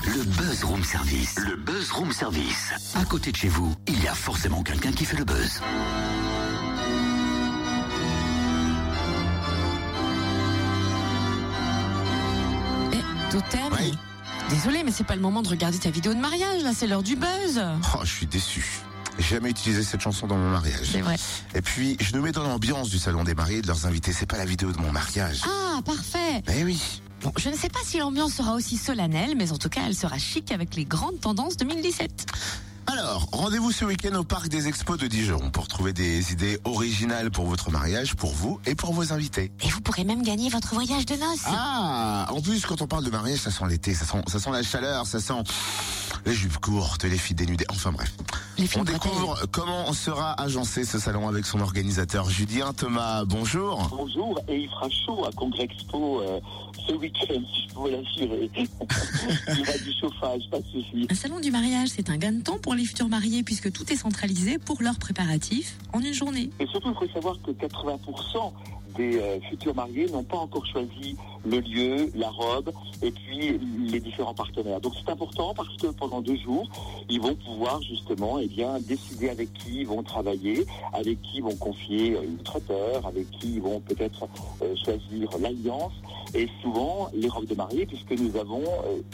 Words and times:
Le 0.00 0.24
Buzz 0.24 0.64
Room 0.64 0.82
Service. 0.82 1.38
Le 1.38 1.54
Buzz 1.56 1.90
Room 1.92 2.12
Service. 2.12 2.72
À 2.94 3.04
côté 3.04 3.30
de 3.30 3.36
chez 3.36 3.48
vous, 3.48 3.74
il 3.86 4.02
y 4.02 4.08
a 4.08 4.14
forcément 4.14 4.62
quelqu'un 4.62 4.90
qui 4.90 5.04
fait 5.04 5.18
le 5.18 5.24
buzz. 5.24 5.60
Eh, 12.92 13.30
Totem 13.30 13.60
Oui. 13.78 13.92
Désolé, 14.48 14.82
mais 14.82 14.90
c'est 14.90 15.04
pas 15.04 15.14
le 15.14 15.20
moment 15.20 15.42
de 15.42 15.48
regarder 15.48 15.78
ta 15.78 15.90
vidéo 15.90 16.14
de 16.14 16.20
mariage, 16.20 16.62
là, 16.62 16.70
c'est 16.74 16.86
l'heure 16.86 17.02
du 17.02 17.16
buzz. 17.16 17.62
Oh, 17.94 18.00
je 18.02 18.10
suis 18.10 18.26
déçu. 18.26 18.64
J'ai 19.18 19.36
jamais 19.36 19.50
utilisé 19.50 19.82
cette 19.82 20.00
chanson 20.00 20.26
dans 20.26 20.36
mon 20.36 20.50
mariage. 20.50 20.88
C'est 20.90 21.02
vrai. 21.02 21.16
Et 21.54 21.60
puis, 21.60 21.98
je 22.00 22.16
nous 22.16 22.22
mets 22.22 22.32
dans 22.32 22.44
l'ambiance 22.44 22.88
du 22.88 22.98
salon 22.98 23.24
des 23.24 23.34
mariés 23.34 23.58
et 23.58 23.62
de 23.62 23.66
leurs 23.66 23.86
invités. 23.86 24.12
C'est 24.12 24.26
pas 24.26 24.38
la 24.38 24.46
vidéo 24.46 24.72
de 24.72 24.78
mon 24.78 24.90
mariage. 24.90 25.42
Ah, 25.44 25.80
parfait. 25.82 26.42
Mais 26.48 26.64
oui. 26.64 27.02
Je 27.36 27.48
ne 27.48 27.54
sais 27.54 27.68
pas 27.68 27.80
si 27.84 27.98
l'ambiance 27.98 28.34
sera 28.34 28.54
aussi 28.54 28.76
solennelle, 28.76 29.34
mais 29.36 29.52
en 29.52 29.58
tout 29.58 29.68
cas, 29.68 29.82
elle 29.86 29.94
sera 29.94 30.18
chic 30.18 30.52
avec 30.52 30.74
les 30.74 30.84
grandes 30.84 31.20
tendances 31.20 31.56
2017. 31.56 32.26
Alors, 32.86 33.28
rendez-vous 33.32 33.72
ce 33.72 33.84
week-end 33.84 34.14
au 34.16 34.24
Parc 34.24 34.48
des 34.48 34.68
Expos 34.68 34.98
de 34.98 35.06
Dijon 35.06 35.50
pour 35.50 35.68
trouver 35.68 35.92
des 35.92 36.32
idées 36.32 36.58
originales 36.64 37.30
pour 37.30 37.46
votre 37.46 37.70
mariage, 37.70 38.14
pour 38.14 38.32
vous 38.32 38.60
et 38.66 38.74
pour 38.74 38.92
vos 38.92 39.12
invités. 39.12 39.52
Et 39.64 39.68
vous 39.68 39.80
pourrez 39.80 40.04
même 40.04 40.22
gagner 40.22 40.50
votre 40.50 40.74
voyage 40.74 41.06
de 41.06 41.14
noces. 41.14 41.44
Ah, 41.46 42.26
en 42.30 42.40
plus, 42.40 42.66
quand 42.66 42.82
on 42.82 42.86
parle 42.86 43.04
de 43.04 43.10
mariage, 43.10 43.38
ça 43.38 43.50
sent 43.50 43.64
l'été, 43.68 43.94
ça 43.94 44.04
sent, 44.04 44.22
ça 44.26 44.38
sent 44.38 44.50
la 44.50 44.62
chaleur, 44.62 45.06
ça 45.06 45.20
sent 45.20 45.42
les 46.26 46.34
jupes 46.34 46.58
courtes, 46.58 47.04
les 47.04 47.18
filles 47.18 47.36
dénudées. 47.36 47.66
Enfin 47.70 47.92
bref. 47.92 48.12
les 48.58 48.68
On 48.76 48.84
découvre 48.84 49.46
comment 49.50 49.92
sera 49.92 50.40
agencé 50.40 50.84
ce 50.84 50.98
salon 50.98 51.28
avec 51.28 51.46
son 51.46 51.60
organisateur 51.60 52.28
Julien 52.30 52.72
Thomas. 52.72 53.24
Bonjour. 53.24 53.88
Bonjour, 53.90 54.40
et 54.48 54.60
il 54.60 54.68
fera 54.68 54.88
chaud 54.90 55.24
à 55.24 55.32
Congrès 55.32 55.64
Expo 55.64 56.20
euh, 56.20 56.40
ce 56.86 56.92
week-end, 56.94 57.40
si 57.52 57.62
je 57.68 57.74
peux 57.74 57.80
vous 57.80 57.86
l'assurer. 57.88 58.50
il 58.56 59.58
y 59.58 59.62
aura 59.62 59.78
du 59.78 59.92
chauffage, 60.00 60.42
pas 60.50 60.58
de 60.60 60.66
souci. 60.66 61.06
Un 61.10 61.14
salon 61.14 61.40
du 61.40 61.50
mariage, 61.50 61.88
c'est 61.94 62.10
un 62.10 62.16
gain 62.16 62.32
de 62.32 62.42
temps 62.42 62.58
pour 62.58 62.71
les 62.74 62.84
futurs 62.84 63.08
mariés 63.08 63.42
puisque 63.42 63.72
tout 63.72 63.92
est 63.92 63.96
centralisé 63.96 64.58
pour 64.58 64.82
leurs 64.82 64.98
préparatifs 64.98 65.76
en 65.92 66.00
une 66.00 66.14
journée. 66.14 66.50
Et 66.60 66.66
surtout, 66.66 66.90
il 66.90 67.06
faut 67.06 67.12
savoir 67.12 67.40
que 67.42 67.50
80% 67.50 68.52
des 68.96 69.18
euh, 69.18 69.40
futurs 69.48 69.74
mariés 69.74 70.06
n'ont 70.06 70.22
pas 70.22 70.38
encore 70.38 70.66
choisi 70.66 71.16
le 71.44 71.60
lieu, 71.60 72.10
la 72.14 72.30
robe 72.30 72.70
et 73.02 73.10
puis 73.10 73.58
les 73.58 74.00
différents 74.00 74.34
partenaires. 74.34 74.80
Donc 74.80 74.94
c'est 74.94 75.10
important 75.10 75.54
parce 75.54 75.76
que 75.76 75.88
pendant 75.88 76.20
deux 76.20 76.36
jours, 76.36 76.68
ils 77.08 77.20
vont 77.20 77.34
pouvoir 77.34 77.82
justement 77.82 78.38
eh 78.38 78.46
bien, 78.46 78.78
décider 78.80 79.28
avec 79.28 79.52
qui 79.54 79.80
ils 79.80 79.86
vont 79.86 80.02
travailler, 80.02 80.64
avec 80.92 81.20
qui 81.22 81.38
ils 81.38 81.42
vont 81.42 81.56
confier 81.56 82.14
euh, 82.14 82.22
le 82.22 82.42
traiteur, 82.44 83.06
avec 83.06 83.30
qui 83.30 83.54
ils 83.54 83.62
vont 83.62 83.80
peut-être 83.80 84.28
euh, 84.62 84.74
choisir 84.84 85.28
l'alliance. 85.40 85.92
Et 86.34 86.48
souvent, 86.62 87.10
les 87.14 87.28
robes 87.28 87.46
de 87.46 87.54
mariée, 87.54 87.84
puisque 87.84 88.12
nous 88.12 88.34
avons 88.38 88.62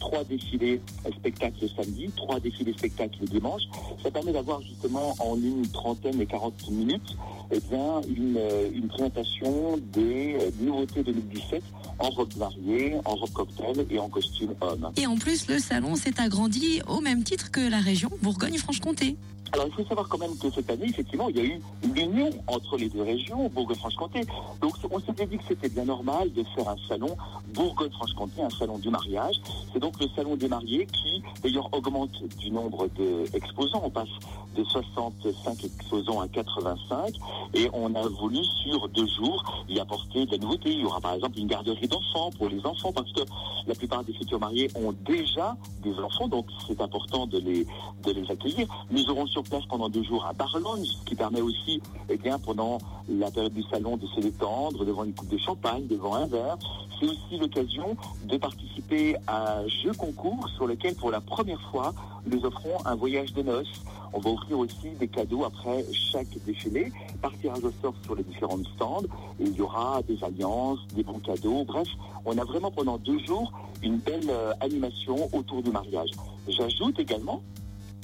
trois 0.00 0.24
défilés 0.24 0.80
spectacles 1.18 1.58
le 1.60 1.68
samedi, 1.68 2.10
trois 2.16 2.40
défilés 2.40 2.72
spectacles 2.72 3.18
le 3.20 3.26
dimanche, 3.26 3.62
ça 4.02 4.10
permet 4.10 4.32
d'avoir 4.32 4.62
justement 4.62 5.14
en 5.18 5.36
une 5.36 5.66
trentaine 5.68 6.18
et 6.22 6.26
40 6.26 6.70
minutes 6.70 7.16
eh 7.52 7.60
bien, 7.70 8.00
une, 8.08 8.36
euh, 8.38 8.88
présentation 8.88 9.78
des 9.92 10.36
euh, 10.40 10.50
nouveautés 10.60 11.02
2017 11.02 11.62
en 11.98 12.08
robe 12.10 12.34
mariée, 12.36 12.94
en 13.04 13.14
robe 13.14 13.30
cocktail 13.30 13.86
et 13.90 13.98
en 13.98 14.08
costume 14.08 14.54
homme. 14.60 14.90
Et 14.96 15.06
en 15.06 15.16
plus, 15.16 15.48
le 15.48 15.58
salon 15.58 15.94
s'est 15.94 16.18
agrandi 16.18 16.80
au 16.88 17.00
même 17.00 17.22
titre 17.22 17.50
que 17.50 17.60
la 17.60 17.78
région 17.78 18.10
Bourgogne-Franche-Comté. 18.22 19.16
Alors 19.52 19.66
il 19.66 19.72
faut 19.74 19.84
savoir 19.84 20.08
quand 20.08 20.18
même 20.18 20.36
que 20.38 20.50
cette 20.50 20.70
année, 20.70 20.86
effectivement, 20.88 21.28
il 21.28 21.36
y 21.36 21.40
a 21.40 21.44
eu 21.44 21.60
une 21.84 21.96
union 21.96 22.30
entre 22.46 22.78
les 22.78 22.88
deux 22.88 23.02
régions, 23.02 23.50
Bourgogne-Franche-Comté. 23.50 24.22
Donc 24.62 24.72
on 24.90 24.98
s'était 24.98 25.26
dit 25.26 25.36
que 25.36 25.44
c'était 25.46 25.68
bien 25.68 25.84
normal 25.84 26.32
de 26.32 26.42
faire 26.54 26.70
un 26.70 26.76
salon 26.88 27.14
Bourgogne-Franche-Comté, 27.52 28.42
un 28.42 28.50
salon 28.50 28.78
du 28.78 28.88
mariage. 28.88 29.36
C'est 29.72 29.78
donc 29.78 30.00
le 30.00 30.08
salon 30.16 30.36
des 30.36 30.48
mariés 30.48 30.86
qui, 30.86 31.22
d'ailleurs, 31.42 31.68
augmente 31.72 32.24
du 32.38 32.50
nombre 32.50 32.88
d'exposants. 33.30 33.82
On 33.84 33.90
passe 33.90 34.08
de 34.56 34.64
65 34.64 35.64
exposants 35.64 36.20
à 36.20 36.28
85 36.28 37.14
et 37.54 37.68
on 37.74 37.94
a 37.94 38.08
voulu 38.08 38.42
sur 38.62 38.88
deux 38.88 39.06
jours 39.06 39.64
y 39.68 39.78
apporter 39.80 40.24
de 40.24 40.32
la 40.32 40.38
nouveauté. 40.38 40.72
Il 40.72 40.80
y 40.80 40.84
aura 40.84 41.00
par 41.00 41.14
exemple 41.14 41.38
une 41.38 41.46
garderie 41.46 41.88
d'enfants 41.88 42.30
pour 42.38 42.48
les 42.48 42.64
enfants 42.64 42.92
parce 42.92 43.12
que 43.12 43.20
la 43.66 43.74
plupart 43.74 44.02
des 44.04 44.14
futurs 44.14 44.40
mariés 44.40 44.70
ont 44.74 44.92
déjà 45.04 45.56
des 45.82 45.94
enfants, 45.98 46.28
donc 46.28 46.46
c'est 46.66 46.80
important 46.80 47.26
de 47.26 47.38
les, 47.38 47.66
de 48.04 48.12
les 48.12 48.30
accueillir. 48.30 48.66
Nous 48.90 49.08
aurons 49.10 49.26
sur 49.26 49.41
pendant 49.68 49.88
deux 49.88 50.02
jours 50.02 50.26
un 50.26 50.32
bar 50.32 50.56
lounge, 50.58 50.86
ce 50.86 51.04
qui 51.04 51.14
permet 51.14 51.40
aussi, 51.40 51.80
eh 52.08 52.16
bien, 52.16 52.38
pendant 52.38 52.78
la 53.08 53.30
période 53.30 53.52
du 53.52 53.62
salon, 53.64 53.96
de 53.96 54.06
se 54.06 54.20
détendre 54.20 54.84
devant 54.84 55.04
une 55.04 55.12
coupe 55.12 55.28
de 55.28 55.38
champagne, 55.38 55.86
devant 55.86 56.14
un 56.14 56.26
verre. 56.26 56.56
C'est 56.98 57.06
aussi 57.06 57.38
l'occasion 57.38 57.96
de 58.24 58.36
participer 58.36 59.16
à 59.26 59.58
un 59.58 59.68
jeu 59.68 59.92
concours 59.92 60.48
sur 60.56 60.66
lequel, 60.66 60.94
pour 60.94 61.10
la 61.10 61.20
première 61.20 61.60
fois, 61.70 61.92
nous 62.26 62.44
offrons 62.44 62.84
un 62.84 62.94
voyage 62.94 63.32
de 63.32 63.42
noces. 63.42 63.82
On 64.12 64.20
va 64.20 64.30
offrir 64.30 64.58
aussi 64.58 64.90
des 65.00 65.08
cadeaux 65.08 65.44
après 65.44 65.84
chaque 65.92 66.28
défilé, 66.44 66.92
par 67.20 67.32
tirage 67.38 67.64
au 67.64 67.72
sort 67.82 67.94
sur 68.04 68.14
les 68.14 68.22
différents 68.22 68.62
stands. 68.76 69.04
Et 69.40 69.44
il 69.44 69.56
y 69.56 69.62
aura 69.62 70.02
des 70.02 70.22
alliances, 70.22 70.80
des 70.94 71.02
bons 71.02 71.18
cadeaux. 71.18 71.64
Bref, 71.64 71.88
on 72.24 72.36
a 72.38 72.44
vraiment 72.44 72.70
pendant 72.70 72.98
deux 72.98 73.18
jours 73.20 73.52
une 73.82 73.96
belle 73.96 74.30
euh, 74.30 74.52
animation 74.60 75.28
autour 75.32 75.62
du 75.62 75.70
mariage. 75.70 76.10
J'ajoute 76.46 76.98
également 77.00 77.42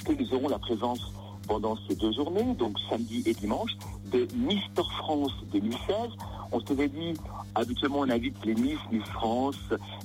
que 0.03 0.13
nous 0.13 0.33
aurons 0.33 0.49
la 0.49 0.59
présence 0.59 0.99
pendant 1.49 1.75
ces 1.87 1.95
deux 1.95 2.13
journées, 2.13 2.53
donc 2.53 2.77
samedi 2.89 3.23
et 3.25 3.33
dimanche, 3.33 3.71
de 4.05 4.27
Mister 4.35 4.83
France 4.99 5.33
2016. 5.51 5.79
On 6.51 6.59
s'était 6.59 6.87
dit, 6.87 7.13
habituellement 7.55 7.99
on 7.99 8.09
invite 8.09 8.35
les 8.45 8.55
Miss, 8.55 8.79
Miss 8.91 9.03
France. 9.05 9.57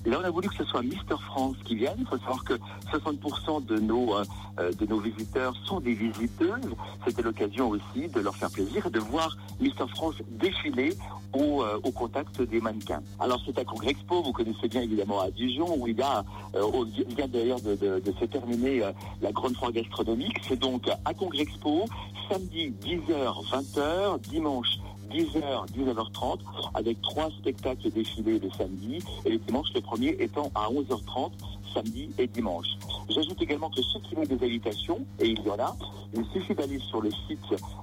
Là 0.04 0.18
on 0.20 0.24
a 0.24 0.30
voulu 0.30 0.48
que 0.48 0.56
ce 0.56 0.64
soit 0.64 0.82
Mister 0.82 1.16
France 1.26 1.56
qui 1.64 1.76
vienne. 1.76 1.96
Il 1.98 2.06
faut 2.06 2.18
savoir 2.18 2.44
que 2.44 2.54
60% 2.92 3.64
de 3.64 3.78
nos, 3.78 4.14
euh, 4.14 4.24
euh, 4.60 4.72
de 4.72 4.86
nos 4.86 5.00
visiteurs 5.00 5.54
sont 5.64 5.80
des 5.80 5.94
visiteuses. 5.94 6.74
C'était 7.06 7.22
l'occasion 7.22 7.70
aussi 7.70 8.08
de 8.08 8.20
leur 8.20 8.36
faire 8.36 8.50
plaisir 8.50 8.86
et 8.86 8.90
de 8.90 9.00
voir 9.00 9.36
Mister 9.60 9.84
France 9.94 10.16
défiler 10.28 10.94
au, 11.32 11.62
euh, 11.62 11.80
au 11.82 11.90
contact 11.90 12.40
des 12.42 12.60
mannequins. 12.60 13.02
Alors 13.18 13.40
c'est 13.44 13.58
à 13.58 13.64
Congrès 13.64 13.90
Expo, 13.90 14.22
vous 14.22 14.32
connaissez 14.32 14.68
bien 14.68 14.82
évidemment 14.82 15.20
à 15.20 15.30
Dijon, 15.30 15.76
où 15.78 15.88
il 15.88 15.98
y 15.98 16.02
a, 16.02 16.24
euh, 16.54 16.84
d'ailleurs 17.28 17.60
de, 17.60 17.76
se 18.20 18.24
terminer 18.26 18.82
la 19.20 19.32
grande 19.32 19.56
foire 19.56 19.72
gastronomique. 19.72 20.36
C'est 20.46 20.58
donc 20.58 20.88
à 21.04 21.14
Congrès 21.14 21.42
Expo, 21.42 21.84
samedi 22.30 22.72
10h, 22.82 23.44
20h, 23.50 24.20
dimanche 24.20 24.78
10h, 25.10 25.66
19h30, 25.76 26.38
avec 26.74 27.00
trois 27.02 27.30
spectacles 27.30 27.90
défilés 27.90 28.38
le 28.38 28.48
samedi, 28.50 28.98
et 29.24 29.30
le 29.30 29.38
dimanche, 29.38 29.68
le 29.74 29.80
premier 29.80 30.14
étant 30.18 30.52
à 30.54 30.68
11h30, 30.70 31.32
samedi 31.72 32.10
et 32.18 32.26
dimanche. 32.26 32.66
J'ajoute 33.08 33.40
également 33.42 33.70
que 33.70 33.82
ceux 33.82 34.00
qui 34.00 34.14
veulent 34.14 34.28
des 34.28 34.44
invitations, 34.44 35.06
et 35.20 35.28
il 35.28 35.40
y 35.40 35.50
en 35.50 35.58
a, 35.58 35.74
il 36.14 36.24
suffit 36.32 36.54
d'aller 36.54 36.78
sur 36.78 37.00
le 37.00 37.10
site 37.28 37.40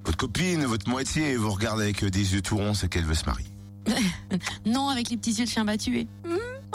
votre 0.05 0.17
copine, 0.19 0.65
votre 0.65 0.89
moitié 0.89 1.37
vous 1.37 1.51
regarde 1.51 1.81
avec 1.81 2.05
des 2.05 2.35
yeux 2.35 2.43
tout 2.43 2.57
ronds, 2.57 2.75
c'est 2.75 2.89
qu'elle 2.89 3.05
veut 3.05 3.15
se 3.15 3.27
marier. 3.27 3.47
Non, 4.67 4.89
avec 4.89 5.11
les 5.11 5.17
petits 5.17 5.33
yeux 5.33 5.45
de 5.45 5.51
chien 5.51 5.65
battu. 5.65 6.07
Mmh, 6.25 6.29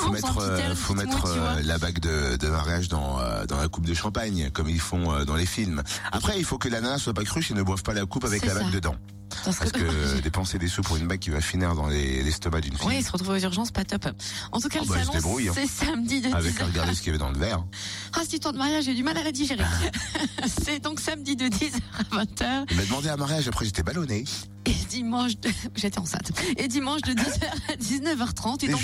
Faut 0.06 0.12
mettre, 0.12 0.38
euh, 0.40 0.76
faut 0.76 0.94
mettre 0.94 1.26
euh, 1.28 1.62
la 1.64 1.78
bague 1.78 2.00
de, 2.00 2.36
de 2.38 2.48
mariage 2.48 2.88
dans, 2.90 3.20
euh, 3.20 3.46
dans 3.46 3.58
la 3.58 3.68
coupe 3.68 3.86
de 3.86 3.94
champagne, 3.94 4.50
comme 4.54 4.70
ils 4.70 4.80
font 4.80 5.24
dans 5.26 5.36
les 5.36 5.46
films. 5.46 5.84
Après, 6.12 6.38
il 6.38 6.46
faut 6.46 6.58
que 6.58 6.70
la 6.70 6.82
nana 6.82 6.98
soit 6.98 7.14
pas 7.14 7.24
cruche 7.24 7.52
et 7.52 7.54
ne 7.54 7.64
boive 7.64 7.84
pas 7.84 7.94
la 7.94 8.06
coupe 8.06 8.26
avec 8.26 8.46
la 8.46 8.54
bague 8.54 8.66
ça. 8.66 8.72
dedans. 8.72 8.96
Ça 9.44 9.52
serait 9.52 9.70
Parce 9.70 9.72
que 9.84 10.22
dépenser 10.24 10.58
des 10.60 10.68
sous 10.68 10.82
pour 10.82 10.96
une 10.98 11.08
bague 11.08 11.20
qui 11.20 11.30
va 11.32 11.42
finir 11.42 11.76
dans 11.76 11.88
les- 11.88 12.24
l'estomac 12.24 12.62
d'une 12.62 12.78
fille. 12.78 12.88
Oui, 12.88 13.02
se 13.04 13.12
retrouver 13.12 13.40
aux 13.40 13.44
urgences, 13.44 13.72
pas 13.72 13.84
top. 13.84 14.08
En 14.52 14.60
tout 14.62 14.70
cas, 14.70 14.80
Ah 14.82 14.86
le 14.86 14.90
bah, 14.90 15.04
salon, 15.14 15.38
hein. 15.40 15.52
c'est 15.54 15.68
samedi 15.68 16.22
de 16.22 16.34
Avec 16.34 16.54
10h. 16.56 16.62
à 16.62 16.66
regarder 16.68 16.94
ce 16.94 17.00
qu'il 17.02 17.08
y 17.08 17.10
avait 17.16 17.18
dans 17.24 17.32
le 17.32 17.38
verre. 17.40 17.64
Histoire 18.24 18.54
de 18.54 18.58
mariage, 18.58 18.86
j'ai 18.86 18.94
du 18.94 19.04
mal 19.04 19.18
à 19.18 19.24
la 19.24 19.32
digérer. 19.32 19.64
c'est 20.64 20.80
donc 20.80 21.00
samedi 21.00 21.36
de 21.36 21.46
10h 21.46 21.80
à 22.00 22.04
20h 22.24 22.66
Il 22.72 22.78
m'a 22.78 22.84
demandé 22.84 23.10
un 23.10 23.18
mariage, 23.18 23.48
après 23.48 23.66
j'étais 23.66 23.84
ballonné. 23.84 24.24
et 24.66 24.74
dimanche 24.90 25.38
de... 25.40 25.50
J'étais 25.76 26.00
enceinte. 26.00 26.32
Et 26.58 26.68
dimanche 26.68 27.02
de 27.02 27.14
10h 27.14 27.44
à 27.70 27.76
19h30. 27.76 28.66
Et 28.66 28.68
donc, 28.70 28.82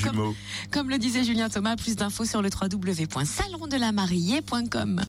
comme, 0.72 0.90
le 0.90 0.98
disait 0.98 1.24
Julien 1.24 1.50
Thomas, 1.50 1.76
plus 1.76 1.96
d'infos 1.96 2.26
sur 2.26 2.42
le 2.42 2.50
www.salondelamariée.com. 2.50 5.00